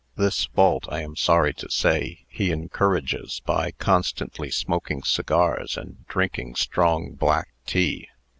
[0.15, 6.55] This fault, I am sorry to say, he encourages, by constantly smoking cigars and drinking
[6.55, 8.07] strong black tea.